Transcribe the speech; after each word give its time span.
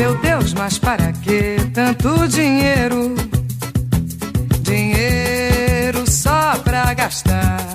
Meu 0.00 0.16
Deus, 0.16 0.54
mas 0.54 0.78
para 0.78 1.12
que 1.12 1.56
tanto 1.74 2.26
dinheiro? 2.26 3.14
Dinheiro 4.62 6.10
só 6.10 6.56
pra 6.64 6.94
gastar. 6.94 7.69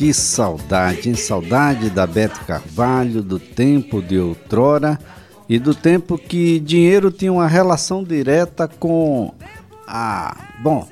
Que 0.00 0.14
saudade? 0.14 1.14
Saudade 1.14 1.90
da 1.90 2.06
Bete 2.06 2.40
Carvalho, 2.46 3.20
do 3.22 3.38
tempo 3.38 4.00
de 4.00 4.18
outrora 4.18 4.98
e 5.46 5.58
do 5.58 5.74
tempo 5.74 6.16
que 6.16 6.58
dinheiro 6.58 7.10
tinha 7.10 7.30
uma 7.30 7.46
relação 7.46 8.02
direta 8.02 8.66
com 8.66 9.34
a. 9.86 10.34
Bom, 10.62 10.88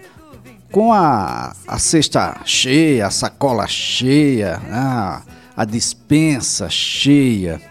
com 0.70 0.92
a, 0.92 1.54
a 1.66 1.78
cesta 1.78 2.42
cheia, 2.44 3.06
a 3.06 3.10
sacola 3.10 3.66
cheia, 3.66 4.60
a, 4.70 5.22
a 5.56 5.64
dispensa 5.64 6.68
cheia. 6.68 7.62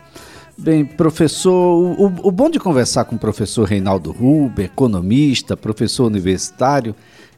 Bem, 0.58 0.84
professor, 0.84 1.52
o, 1.52 2.08
o- 2.08 2.28
o 2.30 2.32
bom 2.32 2.50
de 2.50 2.60
conversar 2.60 3.06
com 3.06 3.16
o 3.16 3.20
professor 3.20 3.66
Reinaldo 3.68 4.12
Ruber, 4.12 4.66
economista, 4.66 5.56
professor 5.56 6.08
universitário, 6.08 6.96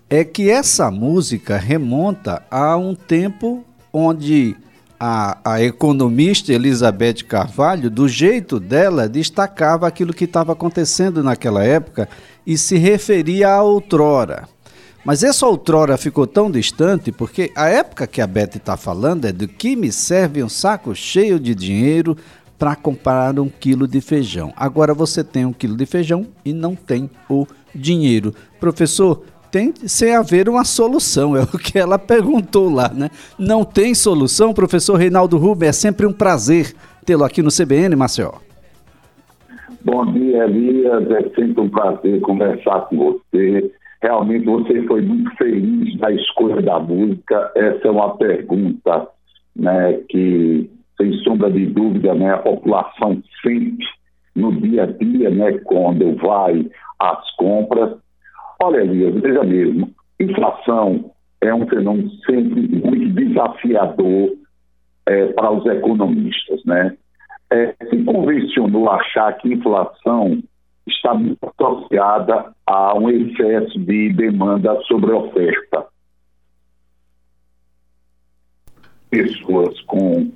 é 0.09 0.23
que 0.23 0.49
essa 0.49 0.89
música 0.89 1.57
remonta 1.57 2.41
a 2.49 2.77
um 2.77 2.95
tempo 2.95 3.65
onde 3.91 4.55
a, 4.99 5.37
a 5.53 5.61
economista 5.63 6.51
Elizabeth 6.51 7.23
Carvalho, 7.27 7.89
do 7.89 8.07
jeito 8.07 8.59
dela, 8.59 9.07
destacava 9.07 9.87
aquilo 9.87 10.13
que 10.13 10.25
estava 10.25 10.51
acontecendo 10.51 11.23
naquela 11.23 11.63
época 11.63 12.09
e 12.45 12.57
se 12.57 12.77
referia 12.77 13.49
à 13.49 13.63
outrora. 13.63 14.47
Mas 15.05 15.23
essa 15.23 15.47
outrora 15.47 15.97
ficou 15.97 16.27
tão 16.27 16.51
distante 16.51 17.11
porque 17.11 17.51
a 17.55 17.69
época 17.69 18.05
que 18.05 18.21
a 18.21 18.27
Beth 18.27 18.57
está 18.57 18.75
falando 18.75 19.25
é 19.25 19.31
do 19.31 19.47
que 19.47 19.75
me 19.75 19.91
serve 19.91 20.43
um 20.43 20.49
saco 20.49 20.93
cheio 20.93 21.39
de 21.39 21.55
dinheiro 21.55 22.17
para 22.57 22.75
comprar 22.75 23.39
um 23.39 23.47
quilo 23.47 23.87
de 23.87 24.01
feijão. 24.01 24.53
Agora 24.57 24.93
você 24.93 25.23
tem 25.23 25.45
um 25.45 25.53
quilo 25.53 25.77
de 25.77 25.85
feijão 25.85 26.27
e 26.43 26.51
não 26.51 26.75
tem 26.75 27.09
o 27.29 27.47
dinheiro. 27.73 28.35
Professor, 28.59 29.23
tem 29.51 29.73
sem 29.75 30.15
haver 30.15 30.47
uma 30.49 30.63
solução, 30.63 31.35
é 31.37 31.43
o 31.43 31.57
que 31.57 31.77
ela 31.77 31.97
perguntou 31.99 32.69
lá, 32.69 32.89
né? 32.93 33.09
Não 33.37 33.63
tem 33.63 33.93
solução, 33.93 34.53
professor 34.53 34.95
Reinaldo 34.95 35.37
Ruber, 35.37 35.69
é 35.69 35.73
sempre 35.73 36.05
um 36.05 36.13
prazer 36.13 36.73
tê-lo 37.05 37.23
aqui 37.23 37.41
no 37.41 37.49
CBN, 37.49 37.95
Maceió. 37.95 38.33
Bom 39.83 40.05
dia, 40.11 40.43
Elias. 40.43 41.09
É 41.09 41.29
sempre 41.29 41.61
um 41.61 41.69
prazer 41.69 42.19
conversar 42.21 42.81
com 42.81 42.97
você. 42.97 43.71
Realmente 44.01 44.45
você 44.45 44.83
foi 44.83 45.01
muito 45.01 45.29
feliz 45.35 45.97
na 45.99 46.11
escolha 46.11 46.61
da 46.61 46.79
música. 46.79 47.51
Essa 47.55 47.87
é 47.87 47.91
uma 47.91 48.17
pergunta 48.17 49.07
né, 49.55 49.99
que, 50.09 50.69
sem 50.97 51.13
sombra 51.23 51.49
de 51.49 51.65
dúvida, 51.65 52.13
né, 52.13 52.33
a 52.33 52.37
população 52.37 53.21
sente 53.41 53.85
no 54.35 54.51
dia 54.61 54.83
a 54.83 54.85
dia, 54.85 55.29
né, 55.29 55.53
quando 55.59 56.15
vai 56.17 56.69
às 56.99 57.35
compras. 57.35 57.97
Olha, 58.61 58.81
Elias, 58.81 59.15
veja 59.21 59.43
mesmo, 59.43 59.89
inflação 60.19 61.11
é 61.41 61.53
um 61.53 61.67
fenômeno 61.67 62.11
sempre 62.25 62.67
muito 62.67 63.13
desafiador 63.13 64.35
eh, 65.05 65.27
para 65.27 65.51
os 65.51 65.65
economistas, 65.65 66.63
né? 66.65 66.97
É, 67.51 67.73
se 67.89 68.03
convencionou 68.03 68.89
achar 68.91 69.33
que 69.37 69.51
inflação 69.51 70.43
está 70.87 71.13
muito 71.13 71.39
associada 71.43 72.53
a 72.65 72.95
um 72.95 73.09
excesso 73.09 73.79
de 73.79 74.13
demanda 74.13 74.79
sobre 74.81 75.11
oferta. 75.11 75.87
Pessoas 79.09 79.79
com 79.81 80.31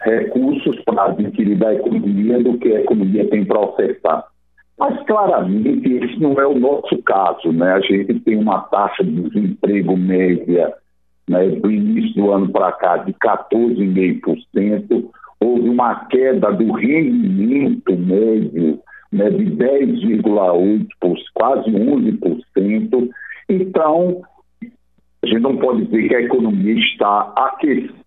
recursos 0.00 0.80
para 0.84 1.06
adquirir 1.06 1.58
da 1.58 1.74
economia 1.74 2.42
do 2.42 2.58
que 2.58 2.68
a 2.68 2.80
economia 2.80 3.28
tem 3.28 3.44
para 3.44 3.60
ofertar. 3.60 4.31
Mas 4.82 5.00
claramente 5.06 5.88
esse 5.94 6.18
não 6.18 6.32
é 6.40 6.44
o 6.44 6.58
nosso 6.58 7.00
caso, 7.04 7.52
né? 7.52 7.74
A 7.74 7.80
gente 7.80 8.18
tem 8.18 8.36
uma 8.36 8.62
taxa 8.62 9.04
de 9.04 9.12
desemprego 9.12 9.96
média 9.96 10.74
né, 11.28 11.50
do 11.50 11.70
início 11.70 12.20
do 12.20 12.32
ano 12.32 12.50
para 12.50 12.72
cá 12.72 12.96
de 12.96 13.12
14,5%, 13.12 15.08
houve 15.38 15.68
uma 15.68 16.06
queda 16.06 16.50
do 16.50 16.72
rendimento 16.72 17.96
médio 17.96 18.80
né, 19.12 19.30
de 19.30 19.44
10,8%, 19.52 20.88
quase 21.32 21.70
11%. 21.70 23.08
Então, 23.48 24.20
a 25.22 25.26
gente 25.28 25.42
não 25.42 25.58
pode 25.58 25.84
dizer 25.84 26.08
que 26.08 26.14
a 26.16 26.22
economia 26.22 26.74
está 26.74 27.32
aquecida. 27.36 28.01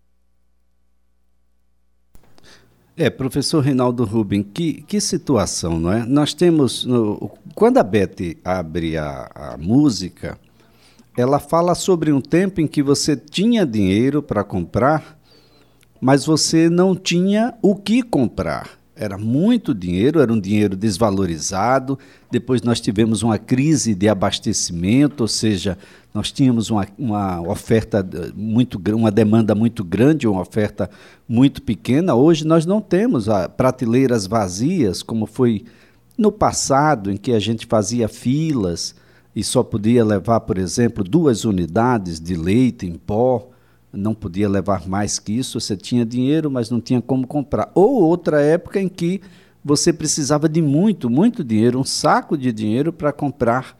É, 2.96 3.10
professor 3.10 3.62
Reinaldo 3.62 4.04
Rubin, 4.04 4.42
que, 4.42 4.82
que 4.82 5.00
situação, 5.00 5.78
não 5.78 5.92
é? 5.92 6.06
Nós 6.06 6.32
temos, 6.32 6.84
no- 6.86 7.30
quando 7.54 7.76
a 7.76 7.82
Beth 7.82 8.38
abre 8.42 8.96
a, 8.96 9.30
a 9.34 9.56
música, 9.58 10.38
ela 11.16 11.38
fala 11.38 11.74
sobre 11.74 12.10
um 12.10 12.22
tempo 12.22 12.60
em 12.60 12.66
que 12.66 12.82
você 12.82 13.14
tinha 13.14 13.66
dinheiro 13.66 14.22
para 14.22 14.42
comprar, 14.42 15.18
mas 16.00 16.24
você 16.24 16.70
não 16.70 16.94
tinha 16.94 17.54
o 17.60 17.74
que 17.76 18.02
comprar. 18.02 18.70
Era 18.98 19.18
muito 19.18 19.74
dinheiro, 19.74 20.20
era 20.20 20.32
um 20.32 20.40
dinheiro 20.40 20.74
desvalorizado. 20.74 21.98
Depois 22.30 22.62
nós 22.62 22.80
tivemos 22.80 23.22
uma 23.22 23.38
crise 23.38 23.94
de 23.94 24.08
abastecimento, 24.08 25.20
ou 25.20 25.28
seja, 25.28 25.76
nós 26.14 26.32
tínhamos 26.32 26.70
uma, 26.70 26.86
uma 26.98 27.42
oferta 27.42 27.98
eh, 27.98 28.32
muito 28.34 28.80
uma 28.94 29.10
demanda 29.10 29.54
muito 29.54 29.84
grande, 29.84 30.26
uma 30.26 30.40
oferta 30.40 30.88
muito 31.28 31.60
pequena. 31.60 32.14
Hoje 32.14 32.46
nós 32.46 32.64
não 32.64 32.80
temos 32.80 33.28
ah, 33.28 33.50
prateleiras 33.50 34.26
vazias, 34.26 35.02
como 35.02 35.26
foi 35.26 35.66
no 36.16 36.32
passado, 36.32 37.10
em 37.10 37.18
que 37.18 37.32
a 37.32 37.38
gente 37.38 37.66
fazia 37.66 38.08
filas 38.08 38.94
e 39.34 39.44
só 39.44 39.62
podia 39.62 40.02
levar, 40.02 40.40
por 40.40 40.56
exemplo, 40.56 41.04
duas 41.04 41.44
unidades 41.44 42.18
de 42.18 42.34
leite 42.34 42.86
em 42.86 42.94
pó 42.94 43.50
não 43.96 44.14
podia 44.14 44.48
levar 44.48 44.86
mais 44.86 45.18
que 45.18 45.32
isso, 45.32 45.60
você 45.60 45.76
tinha 45.76 46.04
dinheiro, 46.04 46.50
mas 46.50 46.70
não 46.70 46.80
tinha 46.80 47.00
como 47.00 47.26
comprar. 47.26 47.70
Ou 47.74 48.02
outra 48.02 48.40
época 48.40 48.80
em 48.80 48.88
que 48.88 49.20
você 49.64 49.92
precisava 49.92 50.48
de 50.48 50.62
muito, 50.62 51.10
muito 51.10 51.42
dinheiro, 51.42 51.80
um 51.80 51.84
saco 51.84 52.36
de 52.36 52.52
dinheiro 52.52 52.92
para 52.92 53.12
comprar 53.12 53.76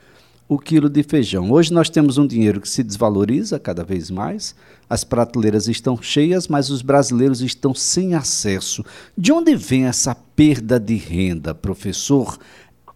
o 0.49 0.59
quilo 0.59 0.89
de 0.89 1.03
feijão. 1.03 1.51
Hoje 1.51 1.73
nós 1.73 1.91
temos 1.91 2.19
um 2.19 2.27
dinheiro 2.27 2.61
que 2.61 2.69
se 2.69 2.83
desvaloriza 2.83 3.59
cada 3.59 3.85
vez 3.85 4.11
mais, 4.11 4.55
as 4.89 5.03
prateleiras 5.03 5.67
estão 5.67 6.01
cheias, 6.01 6.47
mas 6.47 6.71
os 6.71 6.83
brasileiros 6.83 7.41
estão 7.41 7.75
sem 7.75 8.15
acesso. 8.15 8.85
De 9.17 9.33
onde 9.33 9.55
vem 9.57 9.87
essa 9.87 10.15
perda 10.15 10.79
de 10.79 10.95
renda, 10.97 11.55
professor? 11.55 12.39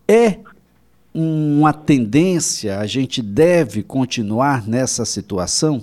É 0.07 0.39
uma 1.13 1.73
tendência, 1.73 2.79
a 2.79 2.87
gente 2.87 3.21
deve 3.21 3.83
continuar 3.83 4.67
nessa 4.67 5.05
situação? 5.05 5.83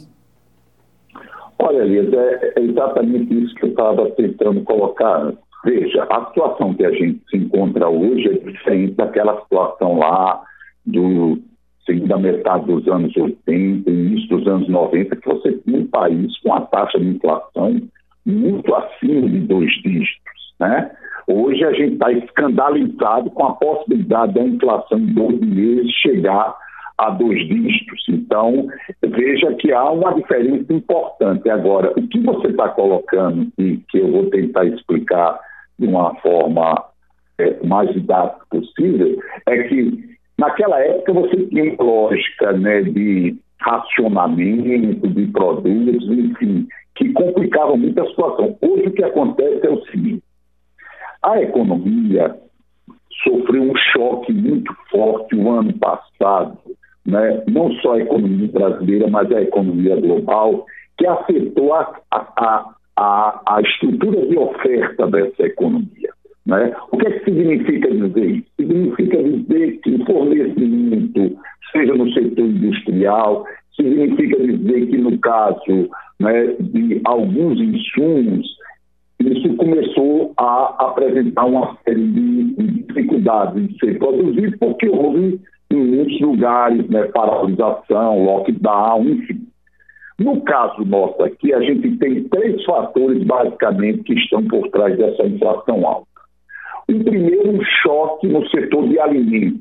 Olha, 1.60 1.84
Elias, 1.84 2.14
é, 2.14 2.54
é 2.56 2.62
exatamente 2.62 3.34
isso 3.34 3.56
que 3.56 3.66
eu 3.66 3.70
estava 3.70 4.10
tentando 4.12 4.62
colocar. 4.64 5.34
Veja, 5.66 6.04
a 6.04 6.26
situação 6.28 6.74
que 6.74 6.86
a 6.86 6.92
gente 6.92 7.22
se 7.30 7.38
encontra 7.38 7.90
hoje 7.90 8.28
é 8.28 8.34
diferente 8.34 8.94
daquela 8.94 9.42
situação 9.42 9.98
lá 9.98 10.44
do 10.86 11.40
segunda 11.86 12.18
metade 12.18 12.66
dos 12.66 12.88
anos 12.88 13.16
80, 13.16 13.90
início 13.90 14.38
dos 14.38 14.48
anos 14.48 14.68
90, 14.68 15.16
que 15.16 15.28
você 15.28 15.54
tinha 15.54 15.80
um 15.80 15.88
país 15.88 16.38
com 16.42 16.54
a 16.54 16.62
taxa 16.62 17.00
de 17.00 17.08
inflação 17.08 17.82
muito 18.26 18.76
acima 18.76 19.28
de 19.30 19.40
dois 19.40 19.72
dígitos, 19.82 20.54
né? 20.60 20.92
Hoje 21.28 21.64
a 21.64 21.74
gente 21.74 21.94
está 21.94 22.12
escandalizado 22.12 23.30
com 23.32 23.46
a 23.46 23.54
possibilidade 23.54 24.34
da 24.34 24.44
inflação 24.44 25.00
em 25.00 25.14
dois 25.14 25.40
meses 25.40 25.92
chegar 25.94 26.56
a 26.98 27.10
dois 27.12 27.48
dígitos. 27.48 28.04
Então, 28.10 28.68
veja 29.06 29.54
que 29.56 29.72
há 29.72 29.90
uma 29.92 30.14
diferença 30.14 30.74
importante. 30.74 31.50
Agora, 31.50 31.92
o 31.98 32.08
que 32.08 32.20
você 32.20 32.48
está 32.48 32.70
colocando 32.70 33.52
e 33.58 33.78
que 33.90 34.00
eu 34.00 34.12
vou 34.12 34.30
tentar 34.30 34.66
explicar 34.66 35.40
de 35.78 35.88
uma 35.88 36.16
forma 36.16 36.84
é, 37.38 37.64
mais 37.66 37.92
didática 37.94 38.46
possível 38.50 39.20
é 39.46 39.64
que 39.64 40.18
naquela 40.38 40.80
época 40.80 41.14
você 41.14 41.46
tinha 41.48 41.76
lógica 41.80 42.52
né, 42.54 42.82
de 42.82 43.38
racionamento 43.60 45.08
de 45.08 45.28
produtos, 45.28 46.10
enfim, 46.10 46.68
que 46.96 47.12
complicava 47.14 47.76
muito 47.76 48.02
a 48.02 48.08
situação. 48.08 48.58
Hoje 48.62 48.88
o 48.88 48.92
que 48.92 49.04
acontece 49.04 49.66
é 49.66 49.70
o 49.70 49.86
seguinte: 49.86 50.24
a 51.24 51.42
economia 51.42 52.36
sofreu 53.24 53.64
um 53.64 53.76
choque 53.94 54.34
muito 54.34 54.74
forte 54.90 55.36
o 55.36 55.50
ano 55.50 55.74
passado, 55.74 56.58
né? 57.08 57.42
não 57.48 57.72
só 57.76 57.94
a 57.94 58.00
economia 58.00 58.50
brasileira, 58.50 59.08
mas 59.08 59.32
a 59.32 59.42
economia 59.42 59.96
global, 59.96 60.66
que 60.98 61.08
afetou 61.08 61.74
a, 61.74 62.00
a, 62.12 62.74
a, 62.98 63.42
a 63.48 63.62
estrutura 63.62 64.28
de 64.28 64.38
oferta 64.38 65.08
dessa 65.08 65.44
economia. 65.44 66.10
Né? 66.46 66.74
O 66.92 66.98
que, 66.98 67.08
é 67.08 67.12
que 67.12 67.26
significa 67.26 67.90
dizer 67.90 68.26
isso? 68.26 68.48
Significa 68.58 69.24
dizer 69.24 69.80
que 69.80 69.96
o 69.96 70.06
fornecimento, 70.06 71.38
seja 71.72 71.94
no 71.94 72.12
setor 72.12 72.46
industrial, 72.46 73.46
significa 73.76 74.38
dizer 74.38 74.88
que 74.88 74.98
no 74.98 75.18
caso 75.20 75.90
né, 76.20 76.56
de 76.60 77.02
alguns 77.06 77.60
insumos, 77.60 78.48
isso 79.20 79.56
começou 79.56 80.34
a 80.38 80.88
apresentar 80.88 81.46
uma 81.46 81.78
série 81.84 82.08
de 82.08 82.44
dificuldades 82.84 83.64
em 83.64 83.78
ser 83.78 83.98
produzido, 83.98 84.58
porque 84.60 84.88
houve 84.90 85.40
em 85.72 85.78
muitos 85.78 86.20
lugares 86.22 86.88
né, 86.90 87.04
paralisação, 87.06 88.24
lockdown, 88.24 89.10
enfim. 89.10 89.48
No 90.20 90.42
caso 90.42 90.84
nosso 90.84 91.22
aqui, 91.24 91.54
a 91.54 91.62
gente 91.62 91.96
tem 91.98 92.24
três 92.30 92.64
fatores 92.66 93.24
basicamente 93.24 94.04
que 94.04 94.14
estão 94.14 94.44
por 94.48 94.68
trás 94.70 94.98
dessa 94.98 95.24
inflação 95.28 95.86
alta. 95.86 96.08
O 96.90 97.04
primeiro, 97.04 97.52
um 97.52 97.64
choque 97.84 98.28
no 98.28 98.48
setor 98.50 98.88
de 98.88 99.00
alimentos. 99.00 99.60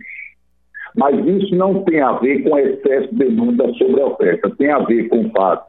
Mas 0.97 1.14
isso 1.26 1.55
não 1.55 1.82
tem 1.82 2.00
a 2.00 2.12
ver 2.12 2.43
com 2.43 2.59
excesso 2.59 3.09
de 3.09 3.17
demanda 3.17 3.70
sobre 3.75 4.00
a 4.00 4.06
oferta, 4.06 4.50
tem 4.56 4.70
a 4.70 4.79
ver 4.79 5.09
com 5.09 5.26
o 5.26 5.31
fato 5.31 5.67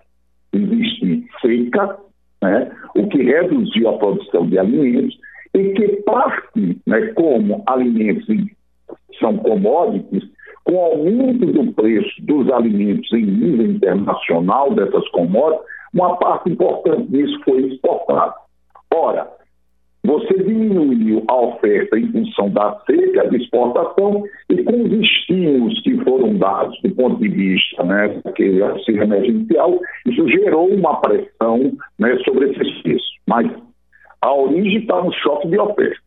de 0.54 0.64
existir 0.64 1.26
seca, 1.42 1.98
né, 2.42 2.72
o 2.96 3.08
que 3.08 3.24
reduziu 3.24 3.90
a 3.90 3.98
produção 3.98 4.48
de 4.48 4.58
alimentos, 4.58 5.20
e 5.54 5.74
que 5.74 5.88
parte, 6.04 6.78
né, 6.88 7.08
como 7.08 7.62
alimentos 7.68 8.26
são 9.20 9.38
commodities, 9.38 10.24
com 10.64 10.74
o 10.74 10.82
aumento 10.82 11.46
do 11.46 11.72
preço 11.74 12.12
dos 12.20 12.52
alimentos 12.52 13.12
em 13.14 13.26
nível 13.26 13.68
internacional 13.68 14.74
dessas 14.74 15.08
commodities, 15.10 15.66
uma 15.94 16.18
parte 16.18 16.50
importante 16.52 17.08
disso 17.08 17.40
foi 17.46 17.62
exportada. 17.68 18.34
Ora, 18.94 19.28
você 20.04 20.34
diminuiu 20.36 21.24
a 21.28 21.36
oferta 21.36 22.00
em 22.00 22.12
função 22.12 22.50
da 22.50 22.80
seca, 22.86 23.30
de 23.30 23.38
exportação, 23.38 24.24
e 24.50 24.64
com 24.64 24.84
os 24.84 24.92
estímulos 24.92 25.82
que 25.82 25.98
foram 26.04 26.36
dados 26.38 26.80
do 26.82 26.96
ponto 26.96 27.20
de 27.22 27.28
vista 27.28 27.84
né, 27.84 28.22
daquele 28.24 28.62
auxílio 28.62 29.04
emergencial, 29.04 29.80
isso 30.06 30.28
gerou 30.30 30.70
uma 30.70 31.02
pressão 31.02 31.74
né, 32.00 32.18
sobre 32.24 32.52
esses 32.52 32.82
preços. 32.82 33.18
Mas 33.28 33.52
a 34.22 34.34
origem 34.34 34.80
está 34.80 35.02
no 35.02 35.12
choque 35.14 35.50
de 35.50 35.60
oferta. 35.60 36.00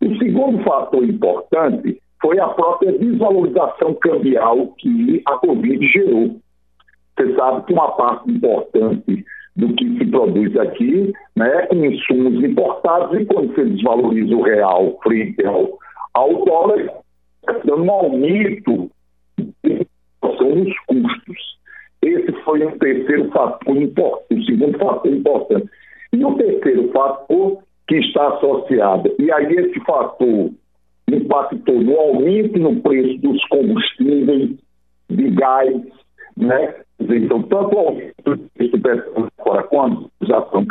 O 0.00 0.16
segundo 0.16 0.62
fator 0.64 1.04
importante 1.04 2.00
foi 2.26 2.40
a 2.40 2.48
própria 2.48 2.90
desvalorização 2.98 3.94
cambial 3.94 4.66
que 4.78 5.22
a 5.26 5.38
Covid 5.38 5.86
gerou. 5.86 6.36
Você 7.16 7.34
sabe 7.36 7.64
que 7.66 7.72
uma 7.72 7.92
parte 7.92 8.28
importante 8.28 9.24
do 9.54 9.72
que 9.74 9.96
se 9.96 10.06
produz 10.06 10.56
aqui, 10.56 11.12
né, 11.36 11.66
com 11.68 11.84
insumos 11.84 12.42
importados, 12.42 13.20
e 13.20 13.24
quando 13.26 13.54
você 13.54 13.64
desvaloriza 13.64 14.34
o 14.34 14.42
real 14.42 14.98
frente 15.04 15.46
ao, 15.46 15.78
ao 16.14 16.44
dólar, 16.44 16.90
dando 17.64 17.84
um 17.84 17.90
aumento 17.92 18.90
nos 19.62 20.78
custos. 20.86 21.56
Esse 22.02 22.32
foi 22.42 22.64
o 22.64 22.78
terceiro 22.78 23.30
fator 23.30 23.76
importante, 23.76 24.40
o 24.40 24.44
segundo 24.44 24.78
fator 24.78 25.12
importante. 25.12 25.70
E 26.12 26.24
o 26.24 26.34
terceiro 26.34 26.90
fator 26.90 27.58
que 27.86 27.96
está 27.98 28.34
associado, 28.34 29.14
e 29.18 29.30
aí 29.30 29.46
esse 29.54 29.78
fator 29.84 30.50
impactou 31.16 31.80
no 31.80 31.98
aumento 31.98 32.58
no 32.58 32.80
preço 32.80 33.18
dos 33.20 33.44
combustíveis, 33.46 34.50
de 35.10 35.30
gás, 35.30 35.74
né? 36.36 36.74
Então, 37.00 37.42
tanto 37.42 37.74
o 37.74 37.78
aumento 37.78 38.14
do 38.24 38.80
petróleo 38.80 39.28
fora 39.42 39.62
quanto 39.64 40.10
a 40.20 40.24
usação 40.24 40.66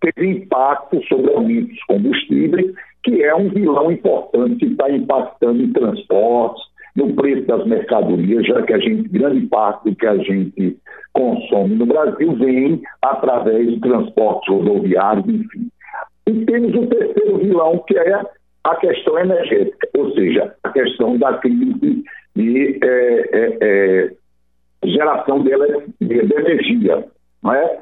teve 0.00 0.26
impacto 0.26 1.02
sobre 1.06 1.30
o 1.30 1.36
aumento 1.36 1.68
dos 1.68 1.82
combustíveis, 1.84 2.74
que 3.02 3.22
é 3.22 3.34
um 3.34 3.48
vilão 3.48 3.90
importante 3.90 4.56
que 4.56 4.66
está 4.66 4.90
impactando 4.90 5.62
em 5.62 5.72
transportes, 5.72 6.70
no 6.96 7.14
preço 7.14 7.46
das 7.46 7.64
mercadorias, 7.66 8.46
já 8.46 8.62
que 8.62 8.72
a 8.72 8.78
gente, 8.78 9.08
grande 9.08 9.46
parte 9.46 9.88
do 9.88 9.96
que 9.96 10.06
a 10.06 10.16
gente 10.18 10.76
consome 11.12 11.76
no 11.76 11.86
Brasil 11.86 12.32
vem 12.34 12.82
através 13.02 13.68
de 13.68 13.80
transportes 13.80 14.52
rodoviários, 14.52 15.26
enfim. 15.26 15.68
E 16.26 16.44
temos 16.44 16.74
o 16.74 16.86
terceiro 16.86 17.38
vilão, 17.38 17.82
que 17.86 17.96
é 17.96 18.22
a 18.64 18.76
questão 18.76 19.18
energética, 19.18 19.88
ou 19.96 20.12
seja, 20.12 20.54
a 20.62 20.70
questão 20.70 21.16
da 21.18 21.34
crise 21.38 22.04
de 22.36 22.78
é, 22.82 23.28
é, 23.32 23.58
é, 23.60 24.10
geração 24.84 25.42
de, 25.42 25.50
de, 26.00 26.14
energia. 26.14 27.04
Não 27.42 27.54
é? 27.54 27.80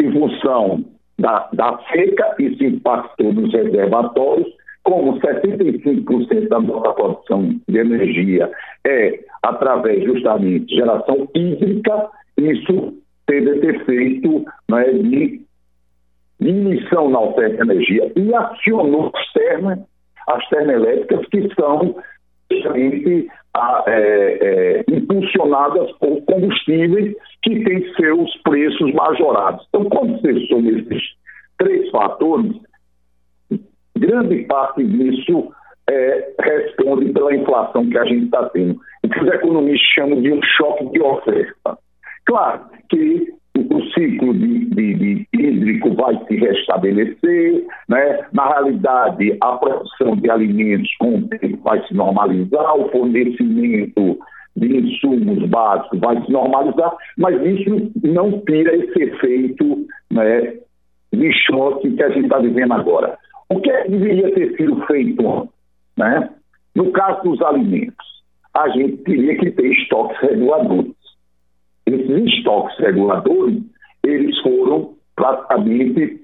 Em 0.00 0.12
função 0.12 0.84
da, 1.18 1.48
da 1.52 1.78
seca, 1.92 2.34
isso 2.38 2.64
impactou 2.64 3.32
nos 3.32 3.52
reservatórios, 3.52 4.48
como 4.82 5.20
75% 5.20 6.48
da 6.48 6.60
nossa 6.60 6.92
produção 6.94 7.60
de 7.68 7.78
energia 7.78 8.50
é 8.86 9.20
através 9.42 10.02
justamente 10.04 10.66
de 10.66 10.76
geração 10.76 11.28
hídrica, 11.34 12.08
isso 12.36 12.94
teve 13.26 13.50
esse 13.50 13.66
efeito 13.66 14.44
né, 14.70 14.84
de 14.84 15.40
diminuição 16.40 17.10
na 17.10 17.20
oferta 17.20 17.56
de 17.56 17.70
energia 17.70 18.10
e 18.16 18.34
acionou 18.34 19.10
as 19.14 19.32
termas, 19.32 19.78
as 20.30 20.48
termoelétricas 20.48 21.26
que 21.26 21.54
são 21.54 21.96
justamente 22.50 23.28
é, 23.86 23.90
é, 23.90 24.84
impulsionadas 24.88 25.90
por 25.98 26.20
combustíveis 26.22 27.14
que 27.42 27.64
têm 27.64 27.94
seus 27.94 28.36
preços 28.42 28.92
majorados. 28.94 29.64
Então, 29.68 29.84
quando 29.84 30.20
você 30.20 30.46
soma 30.46 30.70
esses 30.70 31.02
três 31.58 31.90
fatores, 31.90 32.52
grande 33.96 34.44
parte 34.44 34.84
disso 34.84 35.52
é, 35.88 36.32
responde 36.40 37.12
pela 37.12 37.34
inflação 37.34 37.88
que 37.88 37.98
a 37.98 38.04
gente 38.04 38.26
está 38.26 38.48
tendo. 38.50 38.80
O 39.02 39.08
que 39.08 39.20
os 39.20 39.28
economistas 39.28 39.88
chamam 39.94 40.20
de 40.20 40.32
um 40.32 40.40
choque 40.42 40.90
de 40.90 41.00
oferta. 41.00 41.78
Claro 42.26 42.64
que 42.88 43.39
o 43.70 43.82
ciclo 43.92 44.34
de, 44.34 44.64
de, 44.66 44.94
de, 44.94 45.28
hídrico 45.34 45.94
vai 45.94 46.18
se 46.26 46.36
restabelecer, 46.36 47.66
né? 47.88 48.20
na 48.32 48.48
realidade 48.48 49.36
a 49.40 49.52
produção 49.56 50.16
de 50.16 50.30
alimentos 50.30 50.90
com 50.98 51.16
o 51.16 51.28
tempo 51.28 51.58
vai 51.62 51.86
se 51.86 51.94
normalizar, 51.94 52.76
o 52.76 52.88
fornecimento 52.90 54.18
de 54.56 54.76
insumos 54.76 55.48
básicos 55.48 56.00
vai 56.00 56.20
se 56.24 56.32
normalizar, 56.32 56.92
mas 57.16 57.40
isso 57.44 57.90
não 58.02 58.40
tira 58.40 58.74
esse 58.76 59.02
efeito 59.02 59.86
né, 60.10 60.54
de 61.12 61.32
choque 61.46 61.90
que 61.92 62.02
a 62.02 62.10
gente 62.10 62.24
está 62.24 62.38
vivendo 62.38 62.72
agora. 62.72 63.16
O 63.48 63.60
que, 63.60 63.70
é 63.70 63.82
que 63.84 63.90
deveria 63.90 64.32
ter 64.32 64.56
sido 64.56 64.80
feito 64.86 65.48
né? 66.00 66.30
No 66.74 66.90
caso 66.92 67.22
dos 67.22 67.42
alimentos, 67.42 68.06
a 68.54 68.68
gente 68.70 68.96
teria 68.98 69.36
que 69.36 69.50
ter 69.50 69.66
estoques 69.66 70.18
reguladores. 70.20 70.89
Esses 71.94 72.34
estoques 72.34 72.78
reguladores, 72.78 73.62
eles 74.04 74.38
foram 74.40 74.94
praticamente 75.16 76.20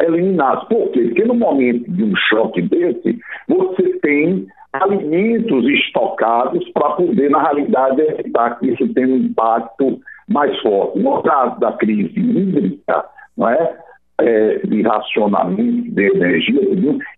eliminados. 0.00 0.64
Por 0.68 0.90
quê? 0.90 1.02
Porque 1.04 1.24
no 1.24 1.34
momento 1.34 1.90
de 1.90 2.04
um 2.04 2.14
choque 2.28 2.62
desse, 2.62 3.18
você 3.48 3.98
tem 4.00 4.46
alimentos 4.72 5.66
estocados 5.68 6.68
para 6.70 6.90
poder, 6.90 7.30
na 7.30 7.42
realidade, 7.42 8.02
evitar 8.02 8.58
que 8.58 8.68
isso 8.68 8.92
tenha 8.92 9.08
um 9.08 9.16
impacto 9.16 9.98
mais 10.28 10.56
forte. 10.60 10.98
No 10.98 11.22
caso 11.22 11.58
da 11.60 11.72
crise 11.72 12.12
hídrica, 12.18 13.04
não 13.36 13.48
é? 13.48 13.76
é, 14.20 14.58
de 14.66 14.82
racionamento 14.82 15.90
de 15.90 16.02
energia, 16.02 16.60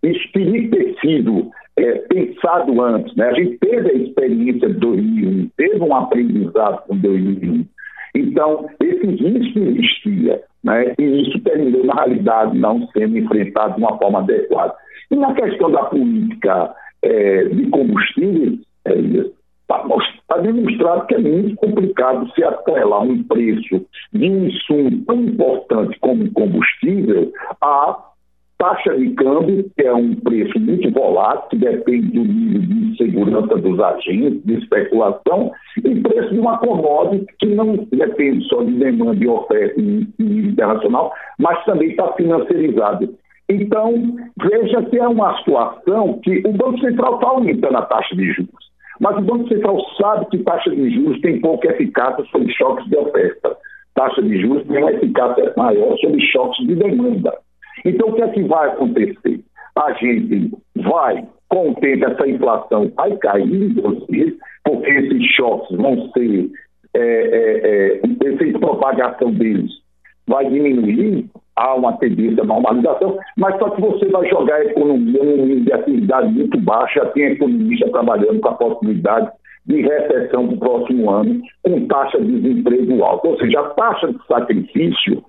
isso 0.03 0.33
teria 0.33 0.71
ter 0.71 0.97
sido 1.01 1.51
é, 1.77 1.93
pensado 2.09 2.81
antes. 2.83 3.15
Né? 3.17 3.29
A 3.29 3.35
gente 3.35 3.59
teve 3.59 3.91
a 3.91 3.95
experiência 3.95 4.69
de 4.69 4.75
2001, 4.75 5.51
teve 5.57 5.81
um 5.81 5.95
aprendizado 5.95 6.83
com 6.87 6.97
2001. 6.97 7.65
Então, 8.21 8.69
esse 8.81 9.07
risco 9.07 9.59
existia, 9.59 10.43
né? 10.65 10.95
e 10.99 11.23
isso 11.23 11.39
terminou, 11.41 11.85
na 11.85 11.95
realidade, 11.95 12.59
não 12.59 12.87
sendo 12.89 13.19
enfrentado 13.19 13.75
de 13.75 13.81
uma 13.81 13.97
forma 13.99 14.21
adequada. 14.21 14.75
E 15.11 15.17
na 15.17 15.35
questão 15.35 15.71
da 15.71 15.85
política 15.85 16.75
é, 17.03 17.45
de 17.45 17.67
combustíveis, 17.71 18.61
é, 18.85 19.29
Está 19.71 19.85
tá 20.29 20.39
demonstrado 20.39 21.07
que 21.07 21.15
é 21.15 21.19
muito 21.19 21.55
complicado 21.57 22.33
se 22.33 22.43
atrelar 22.43 23.03
um 23.03 23.23
preço 23.25 23.85
de 24.15 24.31
um 24.31 24.47
insumo 24.47 25.05
tão 25.07 25.23
importante 25.25 25.99
como 26.01 26.33
combustível 26.33 27.31
a 27.61 27.99
taxa 28.59 28.97
de 28.97 29.11
câmbio, 29.11 29.71
que 29.77 29.85
é 29.85 29.95
um 29.95 30.15
preço 30.17 30.59
muito 30.59 30.91
volátil, 30.91 31.49
que 31.51 31.57
depende 31.59 32.09
do 32.09 32.25
nível 32.25 32.61
de 32.61 32.97
segurança 32.97 33.57
dos 33.57 33.81
agentes, 33.81 34.45
de 34.45 34.55
especulação, 34.55 35.53
e 35.85 36.01
preço 36.01 36.35
de 36.35 36.41
uma 36.41 36.59
commodity 36.59 37.27
que 37.39 37.47
não 37.55 37.77
depende 37.93 38.45
só 38.49 38.63
de 38.65 38.73
demanda 38.73 39.25
e 39.25 39.29
oferta 39.29 39.81
internacional, 40.19 41.13
mas 41.39 41.65
também 41.65 41.91
está 41.91 42.13
financiarizado. 42.15 43.15
Então, 43.49 43.95
veja 44.43 44.83
que 44.83 44.99
é 44.99 45.09
uma 45.09 45.39
situação 45.39 46.21
que 46.23 46.43
o 46.45 46.53
Banco 46.53 46.81
Central 46.81 47.15
está 47.15 47.29
aumentando 47.29 47.77
a 47.79 47.83
taxa 47.83 48.15
de 48.15 48.33
juros. 48.33 48.69
Mas 49.01 49.17
o 49.17 49.23
Banco 49.23 49.49
Central 49.49 49.79
sabe 50.01 50.27
que 50.27 50.39
taxa 50.39 50.71
de 50.71 50.91
juros 50.91 51.21
tem 51.21 51.41
pouca 51.41 51.69
eficácia 51.69 52.25
sobre 52.27 52.53
choques 52.53 52.85
de 52.91 52.97
oferta. 52.97 53.57
Taxa 53.95 54.21
de 54.21 54.41
juros 54.41 54.67
tem 54.67 54.79
uma 54.79 54.93
eficácia 54.93 55.53
maior 55.57 55.97
sobre 55.99 56.21
choques 56.21 56.67
de 56.67 56.75
demanda. 56.75 57.33
Então, 57.85 58.09
o 58.09 58.15
que 58.15 58.23
é 58.23 58.29
que 58.29 58.43
vai 58.43 58.69
acontecer? 58.69 59.41
A 59.77 59.93
gente 59.93 60.53
vai, 60.77 61.25
com 61.49 61.71
o 61.71 61.75
tempo, 61.77 62.05
essa 62.05 62.29
inflação 62.29 62.91
vai 62.97 63.17
cair, 63.19 63.75
porque 64.65 64.91
esses 64.91 65.25
choques 65.35 65.77
vão 65.77 66.11
ser, 66.13 66.51
é, 66.95 67.01
é, 67.01 68.01
é, 68.01 68.59
propagação 68.59 69.33
deles 69.33 69.71
vai 70.29 70.49
diminuir, 70.49 71.29
há 71.57 71.75
uma 71.75 71.97
tendência 71.97 72.43
à 72.43 72.47
normalização, 72.47 73.19
mas 73.37 73.59
só 73.59 73.71
que 73.71 73.81
você 73.81 74.07
vai 74.07 74.29
jogar 74.29 74.57
a 74.57 74.65
economia 74.65 75.25
num 75.25 75.47
nível 75.47 75.65
de 75.65 75.73
atividade 75.73 76.29
muito 76.33 76.61
baixa, 76.61 77.07
tem 77.07 77.33
economista 77.33 77.89
trabalhando 77.91 78.39
com 78.41 78.49
a 78.49 78.55
possibilidade 78.55 79.31
de 79.67 79.83
recessão 79.83 80.45
no 80.45 80.57
próximo 80.59 81.11
ano, 81.11 81.41
com 81.63 81.87
taxa 81.89 82.21
de 82.21 82.41
desemprego 82.41 83.03
alta. 83.03 83.29
Ou 83.29 83.39
seja, 83.39 83.61
a 83.61 83.71
taxa 83.71 84.13
de 84.13 84.19
sacrifício, 84.27 85.25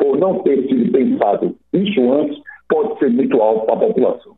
por 0.00 0.18
não 0.18 0.42
ter 0.42 0.66
sido 0.66 0.90
pensado 0.90 1.54
isso 1.74 2.12
antes, 2.12 2.38
pode 2.68 2.98
ser 2.98 3.10
muito 3.10 3.40
alta 3.40 3.66
para 3.66 3.74
a 3.74 3.88
população. 3.88 4.32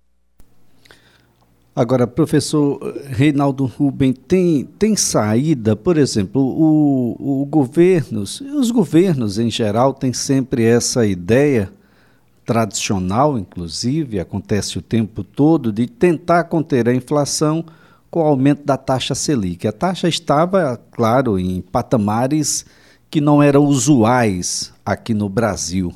Agora, 1.75 2.07
professor 2.07 2.78
Reinaldo 3.07 3.64
Rubem, 3.64 4.12
tem, 4.12 4.64
tem 4.78 4.95
saída, 4.95 5.75
por 5.75 5.97
exemplo, 5.97 6.42
o, 6.42 7.42
o 7.42 7.47
governos, 7.47 8.42
os 8.42 8.71
governos 8.71 9.38
em 9.38 9.50
geral 9.50 9.95
têm 9.95 10.12
sempre 10.12 10.64
essa 10.64 11.07
ideia 11.07 11.71
tradicional, 12.45 13.38
inclusive, 13.38 14.21
acontece 14.21 14.76
o 14.76 14.83
tempo 14.83 15.25
todo, 15.25 15.73
de 15.73 15.87
tentar 15.87 16.45
conter 16.45 16.88
a 16.88 16.95
inflação 16.95 17.64
com 18.11 18.21
o 18.21 18.26
aumento 18.26 18.66
da 18.66 18.76
taxa 18.76 19.14
Selic. 19.14 19.66
A 19.66 19.73
taxa 19.73 20.09
estava, 20.09 20.78
claro, 20.90 21.38
em 21.38 21.62
patamares 21.62 22.66
que 23.12 23.21
não 23.21 23.42
eram 23.42 23.66
usuais 23.66 24.73
aqui 24.87 25.12
no 25.12 25.28
Brasil. 25.28 25.92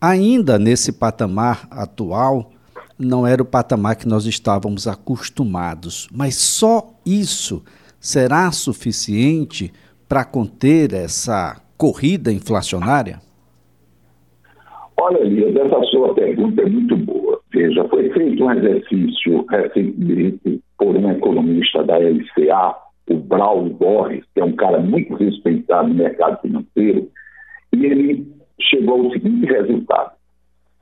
Ainda 0.00 0.58
nesse 0.58 0.98
patamar 0.98 1.68
atual, 1.70 2.52
não 2.98 3.26
era 3.26 3.42
o 3.42 3.44
patamar 3.44 3.96
que 3.96 4.08
nós 4.08 4.24
estávamos 4.24 4.88
acostumados. 4.88 6.08
Mas 6.10 6.36
só 6.36 6.94
isso 7.04 7.62
será 8.00 8.50
suficiente 8.50 9.70
para 10.08 10.24
conter 10.24 10.94
essa 10.94 11.60
corrida 11.76 12.32
inflacionária? 12.32 13.20
Olha, 14.98 15.18
Elias, 15.18 15.54
essa 15.54 15.82
sua 15.90 16.14
pergunta 16.14 16.62
é 16.62 16.66
muito 16.66 16.96
boa. 16.96 17.38
Veja, 17.52 17.86
foi 17.90 18.08
feito 18.08 18.42
um 18.42 18.50
exercício 18.50 19.44
recentemente 19.50 20.62
por 20.78 20.96
um 20.96 21.10
economista 21.10 21.84
da 21.84 21.98
LCA, 21.98 22.74
o 23.08 23.16
Braulio 23.16 23.74
Borges, 23.74 24.24
que 24.34 24.40
é 24.40 24.44
um 24.44 24.56
cara 24.56 24.78
muito 24.80 25.14
respeitado 25.14 25.88
no 25.88 25.94
mercado 25.94 26.40
financeiro, 26.40 27.10
e 27.72 27.86
ele 27.86 28.26
chegou 28.60 29.04
ao 29.04 29.10
seguinte 29.10 29.46
resultado. 29.46 30.12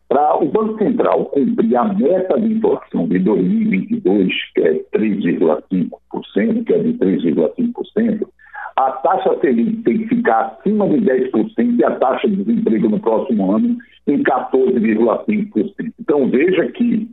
Para 0.09 0.37
o 0.37 0.47
Banco 0.47 0.79
Central 0.79 1.25
cumprir 1.26 1.75
a 1.75 1.85
meta 1.85 2.38
de 2.38 2.52
inflação 2.52 3.09
de 3.09 3.19
2022, 3.19 4.31
que 4.55 4.61
é 4.61 4.75
3,5%, 4.95 6.64
que 6.64 6.73
é 6.75 6.79
de 6.79 6.93
3,5%, 6.99 8.29
a 8.76 8.91
taxa 8.93 9.38
Selic 9.41 9.83
tem 9.83 9.99
que 9.99 10.09
ficar 10.09 10.59
acima 10.59 10.88
de 10.88 10.97
10% 10.97 11.79
e 11.79 11.85
a 11.85 11.99
taxa 11.99 12.29
de 12.29 12.37
desemprego 12.37 12.88
no 12.88 13.00
próximo 13.00 13.55
ano 13.55 13.76
em 14.07 14.23
14,5%. 14.23 15.93
Então 16.00 16.29
veja 16.31 16.67
que 16.73 17.09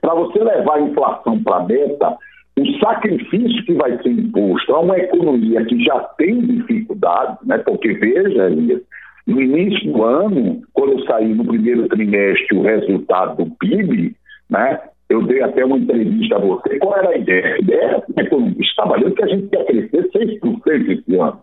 para 0.00 0.14
você 0.14 0.42
levar 0.42 0.76
a 0.76 0.80
inflação 0.82 1.42
para 1.42 1.56
a 1.56 1.64
meta, 1.64 2.16
o 2.58 2.78
sacrifício 2.78 3.64
que 3.64 3.74
vai 3.74 4.00
ser 4.02 4.10
imposto 4.10 4.74
a 4.74 4.80
uma 4.80 4.96
economia 4.98 5.64
que 5.64 5.82
já 5.84 5.98
tem 6.18 6.40
dificuldades, 6.40 7.36
né? 7.46 7.58
porque 7.58 7.92
veja, 7.94 8.46
Elias, 8.46 8.80
no 9.26 9.40
início 9.40 9.92
do 9.92 10.02
ano, 10.04 10.62
quando 10.72 11.04
saí 11.06 11.34
no 11.34 11.44
primeiro 11.44 11.88
trimestre 11.88 12.56
o 12.56 12.62
resultado 12.62 13.44
do 13.44 13.50
PIB, 13.56 14.14
né, 14.50 14.78
eu 15.08 15.22
dei 15.22 15.42
até 15.42 15.64
uma 15.64 15.78
entrevista 15.78 16.36
a 16.36 16.38
você. 16.38 16.78
Qual 16.78 16.96
era 16.96 17.10
a 17.10 17.16
ideia? 17.16 17.54
A 17.54 17.58
ideia 17.58 18.04
é 18.16 18.20
economista 18.20 18.74
trabalhando 18.76 19.14
que 19.14 19.24
a 19.24 19.28
gente 19.28 19.52
ia 19.52 19.64
crescer 19.64 20.10
6% 20.10 20.90
esse 20.90 21.16
ano. 21.16 21.40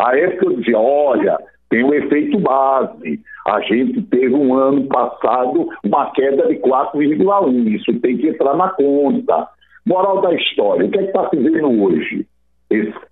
A 0.00 0.16
época 0.16 0.46
eu 0.46 0.56
dizia, 0.56 0.78
olha, 0.78 1.38
tem 1.70 1.84
um 1.84 1.94
efeito 1.94 2.38
base. 2.38 3.20
A 3.46 3.60
gente 3.60 4.02
teve 4.02 4.34
um 4.34 4.54
ano 4.54 4.84
passado 4.88 5.68
uma 5.84 6.10
queda 6.12 6.46
de 6.48 6.56
4,1. 6.56 7.74
Isso 7.74 7.98
tem 8.00 8.16
que 8.16 8.28
entrar 8.28 8.56
na 8.56 8.68
conta. 8.70 9.48
Moral 9.86 10.20
da 10.20 10.32
história, 10.34 10.86
o 10.86 10.90
que 10.90 10.98
é 10.98 11.04
está 11.04 11.28
se 11.28 11.36
vendo 11.36 11.82
hoje? 11.82 12.26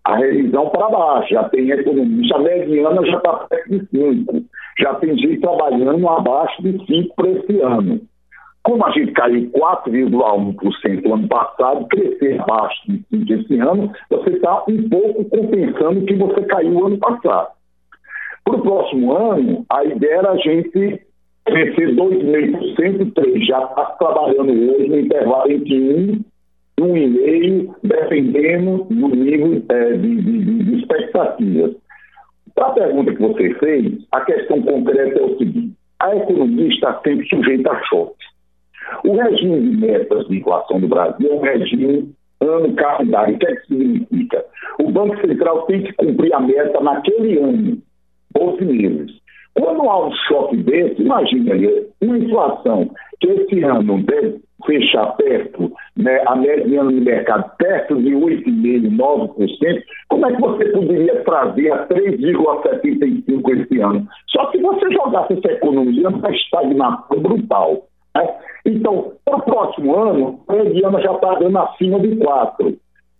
a 0.04 0.16
revisão 0.16 0.70
para 0.70 0.88
baixo, 0.88 1.34
já 1.34 1.44
tem 1.50 1.70
economista, 1.70 2.38
mediana 2.38 3.04
já 3.06 3.16
está 3.18 3.32
perto 3.32 3.68
de 3.68 3.86
5, 3.86 4.44
já 4.78 4.94
tem 4.94 5.18
gente 5.18 5.40
trabalhando 5.40 6.08
abaixo 6.08 6.62
de 6.62 6.84
5 6.86 7.14
para 7.14 7.28
esse 7.28 7.60
ano. 7.60 8.00
Como 8.62 8.84
a 8.84 8.90
gente 8.90 9.12
caiu 9.12 9.50
4,1% 9.50 11.02
no 11.02 11.14
ano 11.14 11.28
passado, 11.28 11.86
crescer 11.88 12.40
abaixo 12.40 12.80
de 12.86 13.04
5 13.10 13.32
esse 13.32 13.58
ano, 13.58 13.92
você 14.10 14.30
está 14.30 14.64
um 14.68 14.88
pouco 14.88 15.24
compensando 15.24 16.00
o 16.00 16.06
que 16.06 16.14
você 16.14 16.42
caiu 16.42 16.72
no 16.72 16.86
ano 16.86 16.98
passado. 16.98 17.48
Para 18.44 18.56
o 18.56 18.62
próximo 18.62 19.12
ano, 19.16 19.64
a 19.70 19.84
ideia 19.84 20.18
era 20.18 20.30
a 20.32 20.36
gente 20.36 21.00
crescer 21.44 21.94
2,5%, 21.94 23.12
3%. 23.12 23.46
Já 23.46 23.62
está 23.62 23.84
trabalhando 23.98 24.50
hoje 24.50 24.88
no 24.88 25.00
intervalo 25.00 25.50
entre 25.50 25.78
1 25.78 26.24
um 26.82 26.96
e-mail, 26.96 27.74
dependendo 27.82 28.84
do 28.84 29.08
nível 29.08 29.62
é, 29.68 29.92
de, 29.92 30.22
de, 30.22 30.64
de 30.64 30.78
expectativas. 30.78 31.76
Para 32.54 32.66
a 32.66 32.72
pergunta 32.72 33.14
que 33.14 33.22
você 33.22 33.54
fez, 33.54 33.92
a 34.12 34.20
questão 34.22 34.62
concreta 34.62 35.18
é 35.18 35.22
o 35.22 35.38
seguinte: 35.38 35.74
a 36.00 36.16
economia 36.16 36.68
está 36.68 37.00
sempre 37.02 37.26
sujeita 37.28 37.70
a 37.70 37.82
choques. 37.84 38.28
O 39.04 39.16
regime 39.16 39.60
de 39.60 39.76
metas 39.76 40.26
de 40.26 40.38
inflação 40.38 40.80
do 40.80 40.88
Brasil 40.88 41.30
é 41.30 41.34
um 41.34 41.40
regime 41.40 42.12
ano 42.40 42.74
calendário. 42.74 43.34
O 43.34 43.38
que, 43.38 43.46
é 43.46 43.56
que 43.56 43.66
significa? 43.66 44.44
O 44.80 44.90
Banco 44.90 45.20
Central 45.20 45.62
tem 45.66 45.82
que 45.82 45.92
cumprir 45.92 46.34
a 46.34 46.40
meta 46.40 46.80
naquele 46.80 47.38
ano, 47.38 47.78
12 48.34 48.64
meses. 48.64 49.20
Quando 49.54 49.82
há 49.82 50.06
um 50.06 50.12
choque 50.28 50.56
desse, 50.58 51.02
imagine 51.02 51.52
aí, 51.52 51.86
uma 52.00 52.18
inflação 52.18 52.90
que 53.20 53.28
esse 53.28 53.62
ano 53.62 54.02
deve 54.02 54.40
fechar 54.66 55.16
perto, 55.16 55.72
né, 55.96 56.22
a 56.26 56.36
mediana 56.36 56.90
do 56.90 57.00
mercado 57.00 57.50
perto 57.56 57.96
de 57.96 58.10
8,5%, 58.10 58.96
9%, 58.96 59.82
como 60.08 60.26
é 60.26 60.34
que 60.34 60.40
você 60.40 60.64
poderia 60.66 61.24
trazer 61.24 61.72
a 61.72 61.86
3,75% 61.86 63.62
esse 63.62 63.80
ano? 63.80 64.06
Só 64.28 64.50
se 64.50 64.58
você 64.58 64.90
jogasse 64.92 65.34
essa 65.34 65.52
economia 65.52 66.10
numa 66.10 66.30
estagnação 66.30 67.20
brutal. 67.20 67.86
Né? 68.16 68.28
Então, 68.66 69.12
para 69.24 69.36
o 69.36 69.42
próximo 69.42 69.96
ano, 69.96 70.40
a 70.48 70.54
mediana 70.54 71.00
já 71.00 71.12
está 71.12 71.34
dando 71.34 71.58
acima 71.58 72.00
de 72.00 72.16
4%. 72.16 72.76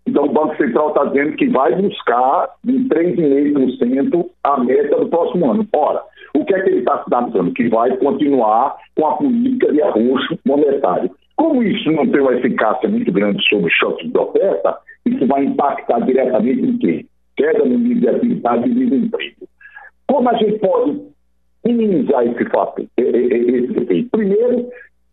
Então, 0.07 0.25
o 0.25 0.33
Banco 0.33 0.57
Central 0.57 0.89
está 0.89 1.05
dizendo 1.05 1.37
que 1.37 1.49
vai 1.51 1.75
buscar 1.77 2.49
em 2.67 2.89
3,5% 2.89 4.27
a 4.43 4.59
meta 4.59 4.97
do 4.97 5.09
próximo 5.09 5.51
ano. 5.51 5.67
Ora, 5.73 6.03
o 6.35 6.45
que 6.45 6.55
é 6.55 6.61
que 6.63 6.71
ele 6.71 6.79
está 6.81 7.05
sinalizando? 7.05 7.53
Que 7.53 7.69
vai 7.69 7.97
continuar 7.99 8.77
com 8.97 9.07
a 9.07 9.17
política 9.17 9.73
de 9.73 9.83
arroxo 9.83 10.39
monetário. 10.45 11.11
Como 11.41 11.63
isso 11.63 11.91
não 11.91 12.07
tem 12.07 12.21
uma 12.21 12.35
eficácia 12.35 12.87
muito 12.87 13.11
grande 13.11 13.43
sobre 13.49 13.71
choques 13.71 14.13
de 14.13 14.19
oferta, 14.19 14.77
isso 15.07 15.27
vai 15.27 15.43
impactar 15.43 16.01
diretamente 16.01 16.61
em 16.61 16.77
quê? 16.77 17.07
Queda 17.35 17.65
no 17.65 17.79
nível 17.79 17.99
de 17.99 18.09
atividade 18.11 18.69
e 18.69 18.75
desemprego. 18.75 19.49
Como 20.07 20.29
a 20.29 20.35
gente 20.35 20.59
pode 20.59 21.01
minimizar 21.65 22.27
esse 22.27 22.45
fato, 22.51 22.87
esse 22.95 23.79
efeito? 23.79 24.11
Primeiro, 24.11 24.69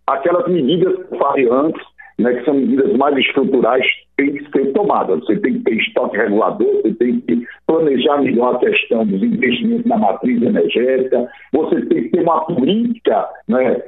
aquelas 0.05 0.45
medidas 0.49 0.97
que 0.97 1.13
eu 1.13 1.17
falei 1.17 1.47
antes, 1.49 1.81
né, 2.19 2.33
que 2.33 2.43
são 2.43 2.55
medidas 2.55 2.91
mais 2.97 3.15
estruturais, 3.15 3.85
têm 4.17 4.33
que 4.33 4.51
ser 4.51 4.73
tomadas. 4.73 5.21
Você 5.21 5.37
tem 5.37 5.53
que 5.53 5.59
ter 5.59 5.75
estoque 5.75 6.17
regulador, 6.17 6.81
você 6.81 6.93
tem 6.95 7.21
que 7.21 7.41
planejar 7.65 8.17
melhor 8.17 8.55
a 8.55 8.59
questão 8.59 9.05
dos 9.05 9.23
investimentos 9.23 9.85
na 9.85 9.97
matriz 9.97 10.41
energética, 10.41 11.25
você 11.53 11.85
tem 11.85 12.03
que 12.03 12.09
ter 12.09 12.21
uma 12.21 12.43
política 12.43 13.29
né, 13.47 13.81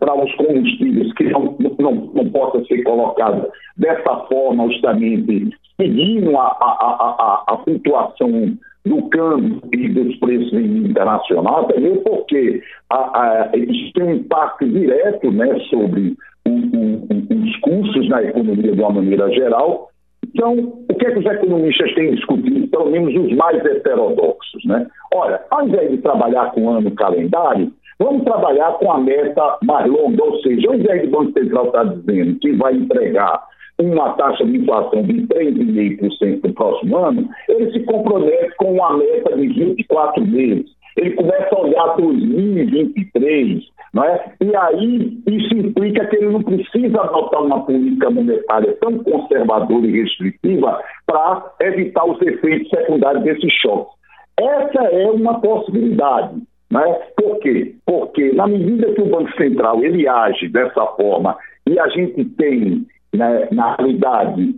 para 0.00 0.14
os 0.14 0.34
combustíveis 0.36 1.12
que 1.14 1.24
não, 1.24 1.56
não, 1.78 1.92
não 2.14 2.30
possa 2.30 2.64
ser 2.64 2.82
colocada 2.82 3.50
dessa 3.76 4.16
forma, 4.28 4.68
justamente 4.68 5.50
seguindo 5.80 6.36
a, 6.38 6.46
a, 6.46 7.44
a, 7.48 7.54
a, 7.54 7.58
flutuação 7.64 8.56
do 8.84 9.08
câmbio 9.08 9.60
e 9.72 9.88
dos 9.88 10.16
preços 10.16 10.52
internacional, 10.52 11.64
até 11.64 11.80
mesmo 11.80 12.02
porque 12.02 12.62
a, 12.90 12.96
a, 12.96 13.56
isso 13.56 13.92
tem 13.94 14.04
um 14.04 14.14
impacto 14.14 14.68
direto 14.68 15.30
né, 15.32 15.58
sobre 15.70 16.16
os 16.46 17.56
custos 17.60 18.08
na 18.08 18.22
economia 18.22 18.72
de 18.72 18.80
uma 18.80 18.90
maneira 18.90 19.30
geral. 19.32 19.88
Então, 20.34 20.54
o 20.88 20.94
que 20.94 21.06
é 21.06 21.12
que 21.12 21.18
os 21.18 21.26
economistas 21.26 21.94
têm 21.94 22.14
discutido, 22.14 22.68
pelo 22.68 22.90
menos 22.90 23.14
os 23.14 23.36
mais 23.36 23.64
heterodoxos? 23.64 24.64
Né? 24.64 24.86
Olha, 25.12 25.40
ao 25.50 25.66
invés 25.66 25.90
de 25.90 25.98
trabalhar 25.98 26.52
com 26.52 26.70
ano 26.70 26.90
calendário, 26.92 27.72
Vamos 27.98 28.24
trabalhar 28.24 28.72
com 28.72 28.92
a 28.92 28.98
meta 28.98 29.58
mais 29.62 29.86
longa, 29.90 30.24
ou 30.24 30.40
seja, 30.40 30.70
o 30.70 30.74
invés 30.74 31.02
do 31.02 31.10
Banco 31.10 31.38
Central 31.38 31.66
está 31.66 31.84
dizendo 31.84 32.38
que 32.40 32.52
vai 32.52 32.74
entregar 32.74 33.42
uma 33.78 34.12
taxa 34.14 34.44
de 34.44 34.58
inflação 34.58 35.02
de 35.02 35.26
3,5% 35.26 36.40
no 36.44 36.54
próximo 36.54 36.96
ano, 36.96 37.28
ele 37.48 37.72
se 37.72 37.80
compromete 37.80 38.54
com 38.56 38.72
uma 38.74 38.96
meta 38.96 39.36
de 39.36 39.48
24 39.48 40.24
meses. 40.26 40.66
Ele 40.96 41.10
começa 41.12 41.48
a 41.52 41.60
olhar 41.60 41.96
2023, 41.96 43.64
não 43.92 44.04
é? 44.04 44.32
e 44.40 44.56
aí 44.56 45.18
isso 45.26 45.54
implica 45.56 46.06
que 46.06 46.16
ele 46.16 46.30
não 46.30 46.42
precisa 46.42 47.00
adotar 47.00 47.42
uma 47.42 47.64
política 47.64 48.10
monetária 48.10 48.76
tão 48.80 48.98
conservadora 48.98 49.86
e 49.86 50.02
restritiva 50.02 50.80
para 51.06 51.52
evitar 51.62 52.04
os 52.04 52.20
efeitos 52.22 52.70
secundários 52.70 53.24
desses 53.24 53.52
choques. 53.54 53.92
Essa 54.38 54.84
é 54.84 55.10
uma 55.10 55.40
possibilidade. 55.40 56.42
Né? 56.74 56.82
Por 57.16 57.38
quê? 57.38 57.72
Porque 57.86 58.32
na 58.32 58.48
medida 58.48 58.92
que 58.94 59.00
o 59.00 59.06
Banco 59.06 59.32
Central 59.36 59.84
ele 59.84 60.08
age 60.08 60.48
dessa 60.48 60.84
forma 60.96 61.38
e 61.68 61.78
a 61.78 61.88
gente 61.90 62.24
tem, 62.30 62.84
né, 63.14 63.46
na 63.52 63.76
realidade, 63.76 64.56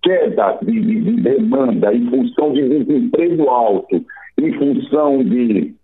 queda 0.00 0.56
de, 0.62 0.80
de, 0.80 1.00
de, 1.00 1.20
demanda 1.20 1.92
em 1.92 2.08
função 2.08 2.52
de 2.52 2.62
desemprego 2.62 3.48
alto, 3.48 4.04
em 4.38 4.52
função 4.52 5.24
de 5.24 5.74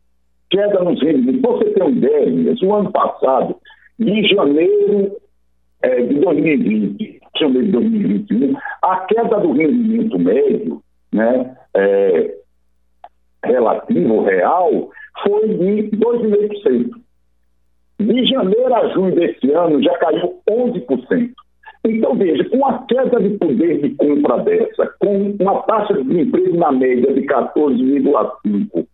queda 0.49 0.85
nos 0.85 1.03
rendimentos. 1.03 1.43
Você 1.43 1.65
tem 1.71 1.83
uma 1.83 1.91
ideia, 1.91 2.55
o 2.63 2.75
ano 2.75 2.93
passado, 2.93 3.57
de 3.99 4.29
janeiro 4.29 5.17
é, 5.83 6.03
de 6.03 6.15
2020, 6.21 7.21
janeiro 7.37 7.67
de 7.67 7.73
2021, 7.73 8.57
a 8.81 8.97
queda 9.01 9.41
do 9.41 9.51
rendimento 9.51 10.21
médio, 10.21 10.81
né, 11.13 11.57
é, 11.75 12.35
relativo, 13.45 14.23
real, 14.23 14.91
foi 15.23 15.49
de 15.49 15.91
2,5%. 15.97 16.91
De 18.01 18.27
janeiro 18.27 18.75
a 18.75 18.89
junho 18.89 19.15
desse 19.15 19.51
ano 19.53 19.83
já 19.83 19.97
caiu 19.99 20.35
11%. 20.51 21.31
Então, 21.87 22.15
veja, 22.17 22.43
com 22.49 22.67
a 22.67 22.79
queda 22.87 23.21
de 23.21 23.37
poder 23.39 23.81
de 23.83 23.91
compra 23.97 24.39
dessa, 24.39 24.87
com 24.99 25.37
uma 25.39 25.63
taxa 25.63 25.95
de 25.95 26.05
desemprego 26.05 26.57
na 26.57 26.73
média 26.73 27.13
de 27.13 27.21
14,5%, 27.23 28.87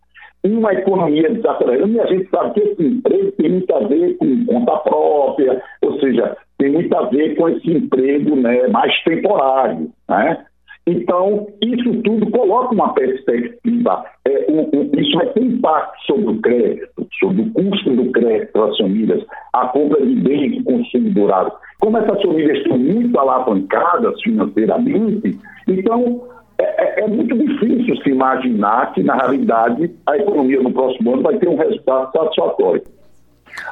uma 0.43 0.73
economia 0.73 1.29
desacelerando, 1.29 1.93
e 1.93 1.99
a 1.99 2.05
gente 2.07 2.29
sabe 2.29 2.53
que 2.53 2.59
esse 2.61 2.83
emprego 2.83 3.31
tem 3.33 3.49
muito 3.49 3.73
a 3.73 3.79
ver 3.87 4.17
com 4.17 4.45
conta 4.45 4.77
própria, 4.77 5.61
ou 5.83 5.99
seja, 5.99 6.35
tem 6.57 6.71
muito 6.71 6.93
a 6.95 7.03
ver 7.03 7.35
com 7.35 7.47
esse 7.47 7.71
emprego 7.71 8.35
né, 8.35 8.67
mais 8.67 8.91
temporário. 9.03 9.89
Né? 10.09 10.45
Então, 10.87 11.47
isso 11.61 12.01
tudo 12.01 12.29
coloca 12.31 12.73
uma 12.73 12.93
perspectiva, 12.93 14.03
é, 14.25 14.51
isso 14.99 15.15
vai 15.15 15.27
ter 15.27 15.43
impacto 15.43 16.05
sobre 16.07 16.25
o 16.25 16.41
crédito, 16.41 17.07
sobre 17.19 17.41
o 17.43 17.53
custo 17.53 17.95
do 17.95 18.11
crédito 18.11 18.53
das 18.53 18.77
famílias, 18.77 19.23
a 19.53 19.67
compra 19.67 20.03
de 20.03 20.15
bens 20.15 20.53
de 20.53 20.63
consumo 20.63 21.11
durável. 21.11 21.53
Como 21.79 21.97
essas 21.97 22.21
famílias 22.21 22.57
estão 22.57 22.79
muito 22.79 23.19
alavancadas 23.19 24.19
financeiramente, 24.21 25.37
então 25.67 26.21
é, 26.57 26.63
é, 26.63 27.03
é, 27.03 27.07
muito 27.07 27.35
difícil 27.37 27.95
se 27.97 28.09
imaginar 28.09 28.91
que, 28.93 29.03
na 29.03 29.15
realidade, 29.15 29.91
a 30.07 30.17
economia 30.17 30.61
no 30.61 30.71
próximo 30.71 31.13
ano 31.13 31.23
vai 31.23 31.37
ter 31.37 31.47
um 31.47 31.57
resultado 31.57 32.11
satisfatório. 32.11 32.83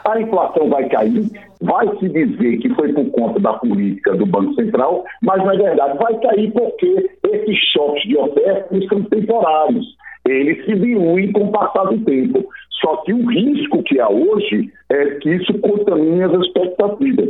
A 0.06 0.20
inflação 0.20 0.70
vai 0.70 0.88
cair, 0.90 1.30
vai 1.62 1.88
se 1.98 2.10
dizer 2.10 2.58
que 2.58 2.70
foi 2.76 2.94
por 2.94 3.06
conta 3.12 3.40
da 3.40 3.54
política 3.54 4.16
do 4.16 4.26
Banco 4.26 4.54
Central, 4.56 5.04
mas 5.22 5.44
na 5.44 5.54
verdade 5.54 5.98
vai 5.98 6.20
cair 6.20 6.52
porque 6.52 7.10
esses 7.32 7.58
choques 7.74 8.04
de 8.04 8.18
oferta 8.18 8.88
são 8.88 9.04
temporários. 9.04 9.86
Eles 10.28 10.64
se 10.66 10.76
diluem 10.76 11.32
com 11.32 11.46
o 11.46 11.52
passar 11.52 11.86
do 11.86 12.00
tempo. 12.06 12.46
Só 12.82 12.98
que 12.98 13.14
o 13.14 13.26
risco 13.28 13.84
que 13.84 14.00
há 14.00 14.10
hoje 14.10 14.72
é 14.90 15.06
que 15.16 15.30
isso 15.30 15.54
contamine 15.60 16.24
as 16.24 16.34
expectativas. 16.34 17.30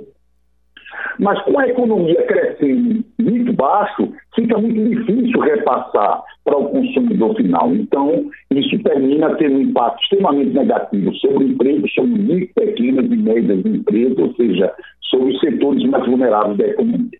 Mas 1.19 1.41
com 1.43 1.59
a 1.59 1.67
economia 1.67 2.21
crescendo 2.23 3.03
muito 3.19 3.53
baixo, 3.53 4.11
fica 4.35 4.57
muito 4.57 4.89
difícil 4.89 5.39
repassar 5.39 6.23
para 6.43 6.57
o 6.57 6.69
consumidor 6.69 7.35
final. 7.35 7.73
Então, 7.75 8.29
isso 8.51 8.81
termina 8.83 9.35
tendo 9.35 9.55
um 9.55 9.61
impacto 9.61 10.01
extremamente 10.03 10.51
negativo 10.51 11.13
sobre 11.15 11.43
o 11.43 11.47
emprego, 11.47 11.87
sobre 11.89 12.19
micro, 12.21 12.53
pequenas 12.55 13.05
e 13.05 13.15
médias 13.15 13.65
empresas, 13.65 14.17
ou 14.17 14.33
seja, 14.35 14.73
sobre 15.01 15.33
os 15.33 15.39
setores 15.39 15.83
mais 15.89 16.05
vulneráveis 16.05 16.57
da 16.57 16.67
economia. 16.67 17.19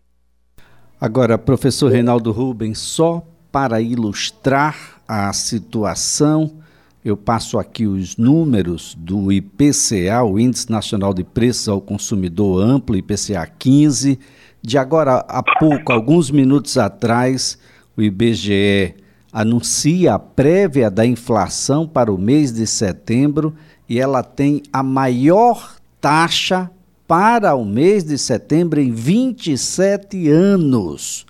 Agora, 1.00 1.38
professor 1.38 1.90
Reinaldo 1.90 2.30
Rubens, 2.30 2.78
só 2.78 3.22
para 3.50 3.80
ilustrar 3.80 5.00
a 5.08 5.32
situação 5.32 6.60
eu 7.04 7.16
passo 7.16 7.58
aqui 7.58 7.86
os 7.86 8.16
números 8.18 8.94
do 8.98 9.32
IPCA, 9.32 10.22
o 10.22 10.38
Índice 10.38 10.70
Nacional 10.70 11.14
de 11.14 11.24
Preços 11.24 11.66
ao 11.68 11.80
Consumidor 11.80 12.62
Amplo, 12.62 12.94
IPCA 12.96 13.46
15. 13.58 14.18
De 14.60 14.76
agora 14.76 15.24
a 15.26 15.42
pouco, 15.42 15.90
alguns 15.92 16.30
minutos 16.30 16.76
atrás, 16.76 17.58
o 17.96 18.02
IBGE 18.02 18.96
anuncia 19.32 20.12
a 20.14 20.18
prévia 20.18 20.90
da 20.90 21.06
inflação 21.06 21.88
para 21.88 22.12
o 22.12 22.18
mês 22.18 22.52
de 22.52 22.66
setembro 22.66 23.54
e 23.88 23.98
ela 23.98 24.22
tem 24.22 24.62
a 24.70 24.82
maior 24.82 25.76
taxa 26.00 26.70
para 27.08 27.54
o 27.54 27.64
mês 27.64 28.04
de 28.04 28.18
setembro 28.18 28.78
em 28.78 28.92
27 28.92 30.28
anos. 30.28 31.24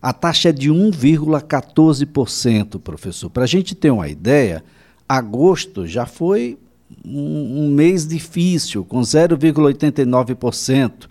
A 0.00 0.12
taxa 0.12 0.50
é 0.50 0.52
de 0.52 0.70
1,14%, 0.70 2.78
professor. 2.78 3.28
Para 3.28 3.42
a 3.42 3.48
gente 3.48 3.74
ter 3.74 3.90
uma 3.90 4.08
ideia, 4.08 4.62
agosto 5.08 5.86
já 5.86 6.04
foi 6.04 6.58
um, 7.04 7.64
um 7.64 7.70
mês 7.70 8.06
difícil, 8.06 8.84
com 8.84 9.00
0,89%. 9.00 11.08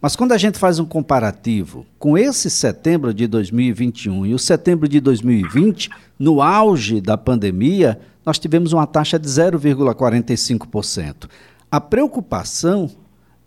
Mas 0.00 0.14
quando 0.14 0.30
a 0.32 0.38
gente 0.38 0.58
faz 0.58 0.78
um 0.78 0.84
comparativo 0.84 1.84
com 1.98 2.16
esse 2.16 2.48
setembro 2.48 3.12
de 3.12 3.26
2021 3.26 4.26
e 4.26 4.34
o 4.34 4.38
setembro 4.38 4.88
de 4.88 5.00
2020, 5.00 5.90
no 6.18 6.40
auge 6.40 7.00
da 7.00 7.18
pandemia, 7.18 7.98
nós 8.24 8.38
tivemos 8.38 8.72
uma 8.72 8.86
taxa 8.86 9.18
de 9.18 9.26
0,45%. 9.26 11.28
A 11.70 11.80
preocupação 11.80 12.88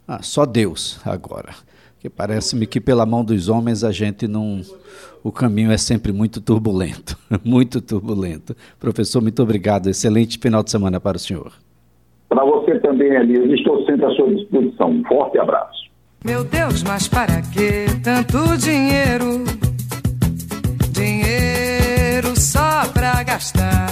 ah, 0.09 0.23
só 0.23 0.47
Deus 0.47 0.99
agora. 1.05 1.55
Que 1.99 2.11
parece-me 2.11 2.67
que 2.67 2.81
pela 2.81 3.07
mão 3.07 3.25
dos 3.25 3.49
homens 3.49 3.83
a 3.83 3.91
gente 3.91 4.29
não 4.29 4.63
o 5.27 5.33
caminho 5.33 5.73
é 5.73 5.77
sempre 5.77 6.13
muito 6.13 6.41
turbulento, 6.41 7.19
muito 7.45 7.81
turbulento. 7.81 8.57
Professor, 8.79 9.21
muito 9.21 9.43
obrigado. 9.43 9.89
Excelente 9.89 10.39
final 10.39 10.63
de 10.63 10.71
semana 10.71 11.01
para 11.01 11.17
o 11.17 11.21
senhor. 11.21 11.53
Para 12.29 12.45
você 12.45 12.79
também, 12.79 13.13
Elias. 13.13 13.51
Estou 13.51 13.85
sempre 13.87 14.07
à 14.07 14.11
sua 14.11 14.33
disposição. 14.33 14.91
Um 14.91 15.05
forte 15.05 15.37
abraço. 15.39 15.87
Meu 16.25 16.45
Deus, 16.45 16.83
mas 16.85 17.09
para 17.09 17.43
que 17.43 17.87
tanto 18.05 18.57
dinheiro? 18.57 19.45
Dinheiro 20.93 22.37
só 22.37 22.87
para 22.93 23.23
gastar. 23.25 23.86